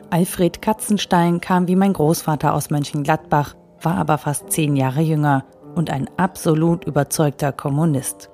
Alfred 0.09 0.63
Katzenstein 0.63 1.43
kam 1.43 1.69
wie 1.69 1.77
mein 1.77 1.93
Großvater 1.93 2.55
aus 2.55 2.71
Mönchengladbach, 2.71 3.57
war 3.83 3.97
aber 3.97 4.17
fast 4.17 4.51
zehn 4.51 4.75
Jahre 4.75 5.03
jünger 5.03 5.45
und 5.75 5.91
ein 5.91 6.09
absolut 6.17 6.85
überzeugter 6.85 7.53
Kommunist. 7.53 8.31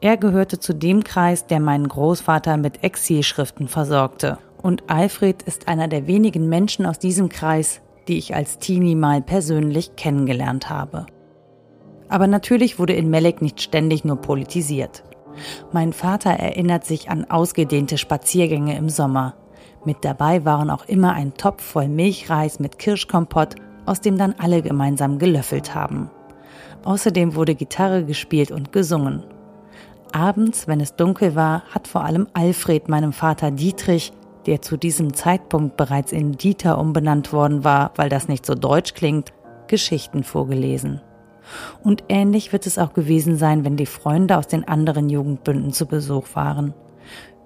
Er 0.00 0.16
gehörte 0.16 0.58
zu 0.58 0.74
dem 0.74 1.04
Kreis, 1.04 1.46
der 1.46 1.60
meinen 1.60 1.88
Großvater 1.88 2.56
mit 2.56 2.82
Exilschriften 2.82 3.68
versorgte 3.68 4.38
und 4.62 4.84
Alfred 4.88 5.42
ist 5.42 5.68
einer 5.68 5.88
der 5.88 6.06
wenigen 6.06 6.48
Menschen 6.48 6.86
aus 6.86 6.98
diesem 6.98 7.28
Kreis, 7.28 7.80
die 8.08 8.18
ich 8.18 8.34
als 8.34 8.58
Teenie 8.58 8.94
mal 8.94 9.22
persönlich 9.22 9.96
kennengelernt 9.96 10.68
habe. 10.68 11.06
Aber 12.08 12.26
natürlich 12.26 12.78
wurde 12.78 12.94
in 12.94 13.10
Melek 13.10 13.40
nicht 13.40 13.62
ständig 13.62 14.04
nur 14.04 14.16
politisiert. 14.16 15.04
Mein 15.72 15.92
Vater 15.92 16.30
erinnert 16.30 16.84
sich 16.84 17.08
an 17.08 17.24
ausgedehnte 17.30 17.98
Spaziergänge 17.98 18.76
im 18.76 18.88
Sommer. 18.88 19.34
Mit 19.84 19.98
dabei 20.04 20.44
waren 20.44 20.70
auch 20.70 20.84
immer 20.86 21.12
ein 21.12 21.34
Topf 21.34 21.62
voll 21.62 21.88
Milchreis 21.88 22.58
mit 22.58 22.78
Kirschkompott, 22.78 23.54
aus 23.86 24.00
dem 24.00 24.18
dann 24.18 24.34
alle 24.38 24.60
gemeinsam 24.60 25.18
gelöffelt 25.18 25.74
haben. 25.74 26.10
Außerdem 26.84 27.34
wurde 27.34 27.54
Gitarre 27.54 28.04
gespielt 28.04 28.50
und 28.50 28.72
gesungen. 28.72 29.24
Abends, 30.12 30.66
wenn 30.66 30.80
es 30.80 30.96
dunkel 30.96 31.34
war, 31.34 31.62
hat 31.70 31.86
vor 31.86 32.04
allem 32.04 32.26
Alfred 32.32 32.88
meinem 32.88 33.12
Vater 33.12 33.50
Dietrich 33.50 34.12
der 34.46 34.62
zu 34.62 34.76
diesem 34.76 35.14
Zeitpunkt 35.14 35.76
bereits 35.76 36.12
in 36.12 36.32
Dieter 36.32 36.78
umbenannt 36.78 37.32
worden 37.32 37.64
war, 37.64 37.92
weil 37.96 38.08
das 38.08 38.28
nicht 38.28 38.46
so 38.46 38.54
deutsch 38.54 38.94
klingt, 38.94 39.32
Geschichten 39.68 40.24
vorgelesen. 40.24 41.00
Und 41.82 42.04
ähnlich 42.08 42.52
wird 42.52 42.66
es 42.66 42.78
auch 42.78 42.92
gewesen 42.92 43.36
sein, 43.36 43.64
wenn 43.64 43.76
die 43.76 43.86
Freunde 43.86 44.38
aus 44.38 44.46
den 44.46 44.66
anderen 44.66 45.08
Jugendbünden 45.08 45.72
zu 45.72 45.86
Besuch 45.86 46.28
waren. 46.34 46.74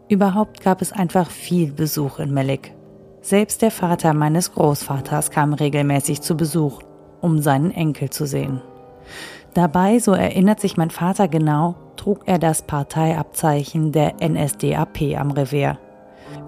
Überhaupt 0.08 0.60
gab 0.60 0.82
es 0.82 0.92
einfach 0.92 1.30
viel 1.30 1.72
Besuch 1.72 2.18
in 2.18 2.32
Melik. 2.32 2.74
Selbst 3.22 3.62
der 3.62 3.70
Vater 3.70 4.12
meines 4.12 4.52
Großvaters 4.52 5.30
kam 5.30 5.54
regelmäßig 5.54 6.20
zu 6.20 6.36
Besuch, 6.36 6.82
um 7.22 7.40
seinen 7.40 7.70
Enkel 7.70 8.10
zu 8.10 8.26
sehen. 8.26 8.60
Dabei, 9.54 9.98
so 9.98 10.12
erinnert 10.12 10.60
sich 10.60 10.76
mein 10.76 10.90
Vater 10.90 11.28
genau, 11.28 11.76
trug 11.96 12.22
er 12.26 12.38
das 12.38 12.62
Parteiabzeichen 12.62 13.92
der 13.92 14.14
NSDAP 14.20 15.16
am 15.18 15.30
Revers. 15.30 15.76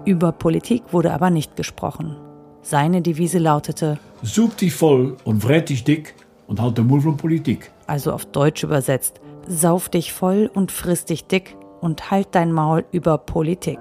Über 0.05 0.31
Politik 0.31 0.83
wurde 0.91 1.13
aber 1.13 1.29
nicht 1.29 1.55
gesprochen. 1.55 2.17
Seine 2.61 3.01
Devise 3.01 3.39
lautete: 3.39 3.97
Such 4.21 4.55
dich 4.55 4.73
voll 4.73 5.15
und 5.23 5.47
wrät 5.47 5.69
dich 5.69 5.83
dick 5.83 6.15
und 6.47 6.61
halt 6.61 6.77
den 6.77 6.87
Mund 6.87 7.03
von 7.03 7.17
Politik. 7.17 7.71
Also 7.87 8.11
auf 8.11 8.25
Deutsch 8.25 8.63
übersetzt: 8.63 9.21
Sauf 9.47 9.87
dich 9.89 10.11
voll 10.11 10.49
und 10.53 10.71
friss 10.71 11.05
dich 11.05 11.27
dick 11.27 11.55
und 11.79 12.11
halt 12.11 12.29
dein 12.31 12.51
Maul 12.51 12.83
über 12.91 13.17
Politik. 13.17 13.79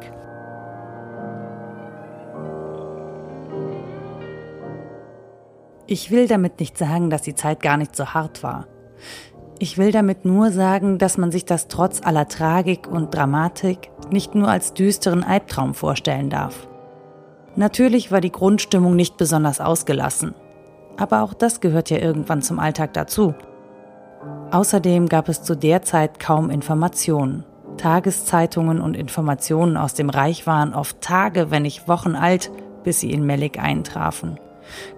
Ich 5.88 6.10
will 6.10 6.26
damit 6.26 6.58
nicht 6.58 6.76
sagen, 6.76 7.10
dass 7.10 7.22
die 7.22 7.36
Zeit 7.36 7.62
gar 7.62 7.76
nicht 7.76 7.94
so 7.94 8.06
hart 8.06 8.42
war. 8.42 8.66
Ich 9.58 9.78
will 9.78 9.92
damit 9.92 10.24
nur 10.24 10.50
sagen, 10.50 10.98
dass 10.98 11.16
man 11.16 11.30
sich 11.30 11.44
das 11.44 11.68
trotz 11.68 12.02
aller 12.02 12.28
Tragik 12.28 12.88
und 12.88 13.14
Dramatik 13.14 13.90
nicht 14.10 14.34
nur 14.34 14.48
als 14.48 14.74
düsteren 14.74 15.22
Albtraum 15.22 15.74
vorstellen 15.74 16.28
darf. 16.28 16.66
Natürlich 17.54 18.10
war 18.10 18.20
die 18.20 18.32
Grundstimmung 18.32 18.96
nicht 18.96 19.16
besonders 19.16 19.60
ausgelassen, 19.60 20.34
aber 20.96 21.22
auch 21.22 21.32
das 21.32 21.60
gehört 21.60 21.88
ja 21.88 21.98
irgendwann 21.98 22.42
zum 22.42 22.58
Alltag 22.58 22.92
dazu. 22.92 23.34
Außerdem 24.50 25.08
gab 25.08 25.28
es 25.28 25.42
zu 25.42 25.54
der 25.56 25.82
Zeit 25.82 26.18
kaum 26.18 26.50
Informationen. 26.50 27.44
Tageszeitungen 27.78 28.80
und 28.80 28.96
Informationen 28.96 29.76
aus 29.76 29.94
dem 29.94 30.10
Reich 30.10 30.46
waren 30.46 30.74
oft 30.74 31.00
Tage, 31.00 31.50
wenn 31.50 31.62
nicht 31.62 31.88
Wochen 31.88 32.14
alt, 32.14 32.50
bis 32.82 33.00
sie 33.00 33.10
in 33.12 33.24
Melik 33.24 33.58
eintrafen. 33.58 34.38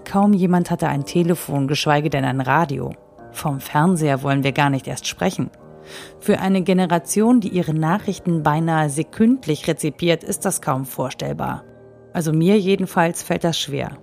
Kaum 0.04 0.32
jemand 0.32 0.70
hatte 0.70 0.88
ein 0.88 1.04
Telefon, 1.04 1.68
geschweige 1.68 2.10
denn 2.10 2.24
ein 2.24 2.40
Radio. 2.40 2.92
Vom 3.32 3.60
Fernseher 3.60 4.22
wollen 4.22 4.44
wir 4.44 4.52
gar 4.52 4.70
nicht 4.70 4.86
erst 4.86 5.06
sprechen. 5.06 5.50
Für 6.20 6.40
eine 6.40 6.62
Generation, 6.62 7.40
die 7.40 7.48
ihre 7.48 7.74
Nachrichten 7.74 8.42
beinahe 8.42 8.90
sekündlich 8.90 9.66
rezipiert, 9.68 10.24
ist 10.24 10.44
das 10.44 10.60
kaum 10.60 10.84
vorstellbar. 10.84 11.64
Also 12.12 12.32
mir 12.32 12.58
jedenfalls 12.58 13.22
fällt 13.22 13.44
das 13.44 13.58
schwer. 13.58 13.98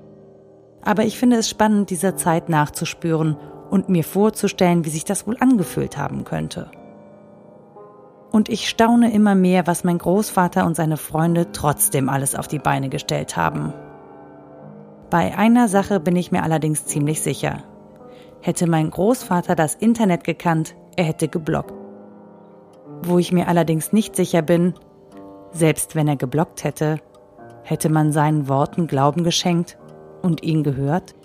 Aber 0.81 1.03
ich 1.03 1.17
finde 1.17 1.37
es 1.37 1.49
spannend, 1.49 1.89
dieser 1.89 2.15
Zeit 2.15 2.49
nachzuspüren 2.49 3.37
und 3.69 3.89
mir 3.89 4.03
vorzustellen, 4.03 4.85
wie 4.85 4.89
sich 4.89 5.05
das 5.05 5.27
wohl 5.27 5.37
angefühlt 5.39 5.97
haben 5.97 6.23
könnte. 6.23 6.69
Und 8.31 8.49
ich 8.49 8.69
staune 8.69 9.13
immer 9.13 9.33
mehr, 9.33 9.65
was 9.65 9.83
mein 9.83 9.97
Großvater 9.97 10.65
und 10.65 10.75
seine 10.75 10.97
Freunde 10.97 11.51
trotzdem 11.51 12.09
alles 12.09 12.35
auf 12.35 12.47
die 12.47 12.59
Beine 12.59 12.89
gestellt 12.89 13.37
haben. 13.37 13.73
Bei 15.09 15.37
einer 15.37 15.67
Sache 15.67 15.99
bin 15.99 16.15
ich 16.15 16.31
mir 16.31 16.43
allerdings 16.43 16.85
ziemlich 16.85 17.21
sicher. 17.21 17.63
Hätte 18.41 18.67
mein 18.67 18.89
Großvater 18.89 19.55
das 19.55 19.75
Internet 19.75 20.23
gekannt, 20.23 20.75
er 20.95 21.03
hätte 21.05 21.27
geblockt. 21.27 21.73
Wo 23.03 23.19
ich 23.19 23.31
mir 23.31 23.47
allerdings 23.47 23.93
nicht 23.93 24.15
sicher 24.15 24.41
bin, 24.41 24.73
selbst 25.51 25.95
wenn 25.95 26.07
er 26.07 26.15
geblockt 26.15 26.63
hätte, 26.63 26.99
hätte 27.63 27.89
man 27.89 28.11
seinen 28.11 28.47
Worten 28.47 28.87
Glauben 28.87 29.23
geschenkt 29.23 29.77
und 30.21 30.43
ihn 30.43 30.63
gehört? 30.63 31.15